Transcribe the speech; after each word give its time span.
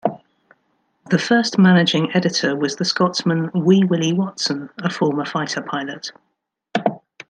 The 1.11 1.19
first 1.19 1.59
Managing 1.59 2.15
Editor 2.15 2.55
was 2.55 2.75
the 2.77 2.85
Scotsman 2.85 3.51
"Wee 3.53 3.83
Willie 3.83 4.13
Watson", 4.13 4.71
a 4.81 4.89
former 4.89 5.25
fighter 5.25 5.61
pilot. 5.61 6.11